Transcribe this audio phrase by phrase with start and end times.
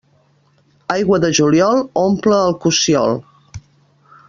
[0.93, 3.17] Aigua de juliol omple el cossiol.